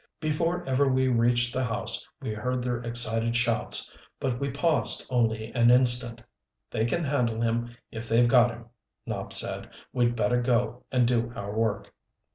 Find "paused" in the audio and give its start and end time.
4.49-5.05